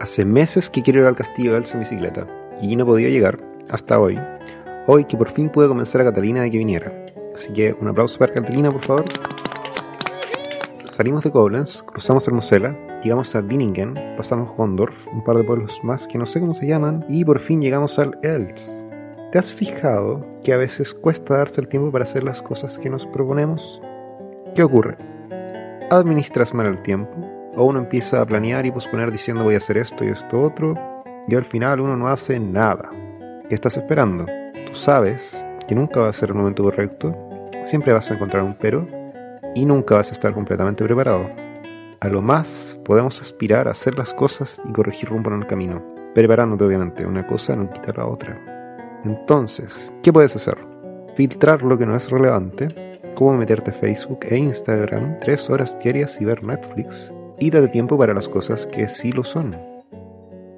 [0.00, 2.26] Hace meses que quiero ir al castillo de Elsa en bicicleta
[2.58, 3.38] y no podía llegar
[3.68, 4.18] hasta hoy.
[4.86, 6.90] Hoy que por fin pude convencer a Catalina de que viniera.
[7.34, 9.04] Así que un aplauso para Catalina, por favor.
[10.84, 16.06] Salimos de Koblenz, cruzamos Hermosela, llegamos a Binningen, pasamos Gondorf, un par de pueblos más
[16.06, 18.82] que no sé cómo se llaman, y por fin llegamos al Els.
[19.32, 22.88] ¿Te has fijado que a veces cuesta darse el tiempo para hacer las cosas que
[22.88, 23.82] nos proponemos?
[24.54, 24.96] ¿Qué ocurre?
[25.90, 29.76] Administras mal el tiempo, o uno empieza a planear y posponer diciendo voy a hacer
[29.76, 30.72] esto y esto otro,
[31.28, 32.90] y al final uno no hace nada.
[33.50, 34.24] ¿Qué estás esperando?
[34.66, 37.14] Tú sabes que nunca va a ser el momento correcto,
[37.62, 38.86] siempre vas a encontrar un pero,
[39.54, 41.28] y nunca vas a estar completamente preparado.
[42.00, 45.84] A lo más podemos aspirar a hacer las cosas y corregir rumbo en el camino,
[46.14, 49.02] preparándote obviamente, una cosa no quita la otra.
[49.04, 50.56] Entonces, ¿qué puedes hacer?
[51.14, 52.68] Filtrar lo que no es relevante,
[53.14, 57.98] como meterte a Facebook e Instagram tres horas diarias y ver Netflix, y date tiempo
[57.98, 59.56] para las cosas que sí lo son.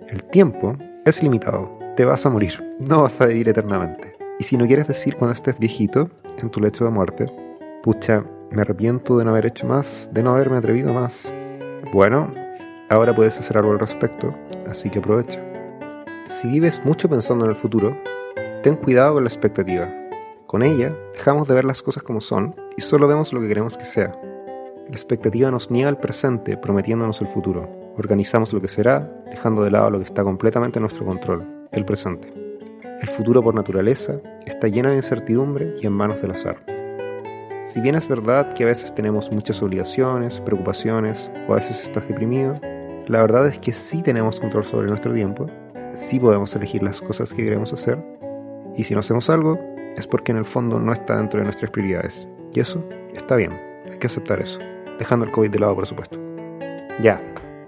[0.09, 4.15] El tiempo es limitado, te vas a morir, no vas a vivir eternamente.
[4.39, 6.11] Y si no quieres decir cuando estés viejito,
[6.43, 7.27] en tu lecho de muerte,
[7.83, 11.33] pucha, me arrepiento de no haber hecho más, de no haberme atrevido más.
[11.93, 12.31] Bueno,
[12.91, 14.35] ahora puedes hacer algo al respecto,
[14.69, 15.41] así que aprovecha.
[16.27, 17.97] Si vives mucho pensando en el futuro,
[18.63, 19.89] ten cuidado con la expectativa.
[20.47, 23.77] Con ella, dejamos de ver las cosas como son y solo vemos lo que queremos
[23.77, 24.13] que sea.
[24.93, 27.67] La expectativa nos niega el presente, prometiéndonos el futuro.
[27.97, 31.87] Organizamos lo que será, dejando de lado lo que está completamente en nuestro control, el
[31.87, 32.31] presente.
[33.01, 36.59] El futuro por naturaleza está lleno de incertidumbre y en manos del azar.
[37.65, 42.07] Si bien es verdad que a veces tenemos muchas obligaciones, preocupaciones o a veces estás
[42.07, 42.53] deprimido,
[43.07, 45.47] la verdad es que sí tenemos control sobre nuestro tiempo,
[45.95, 47.99] sí podemos elegir las cosas que queremos hacer
[48.77, 49.59] y si no hacemos algo
[49.97, 52.29] es porque en el fondo no está dentro de nuestras prioridades.
[52.53, 52.85] Y eso
[53.15, 53.53] está bien,
[53.91, 54.61] hay que aceptar eso
[54.99, 56.19] dejando el COVID de lado, por supuesto.
[57.01, 57.21] Ya,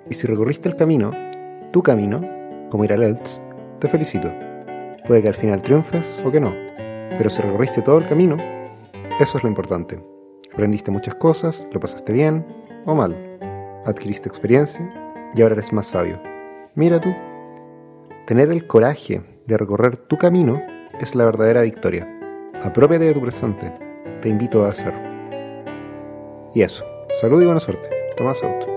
[0.08, 1.10] y si recorriste el camino,
[1.72, 2.20] tu camino,
[2.70, 3.40] como ir al ELTS,
[3.78, 4.30] te felicito.
[5.06, 6.52] Puede que al final triunfes o que no,
[7.16, 8.36] pero si recorriste todo el camino,
[9.20, 9.98] eso es lo importante.
[10.52, 12.44] Aprendiste muchas cosas, lo pasaste bien
[12.86, 13.14] o mal,
[13.84, 14.88] adquiriste experiencia
[15.34, 16.20] y ahora eres más sabio.
[16.74, 17.14] Mira tú,
[18.26, 20.62] tener el coraje de recorrer tu camino
[21.00, 22.08] es la verdadera victoria.
[22.62, 23.72] Apropiate de tu presente,
[24.22, 25.00] te invito a hacerlo.
[26.54, 26.93] Y eso.
[27.20, 27.88] Salud y buena suerte.
[28.16, 28.73] Tomás Auto.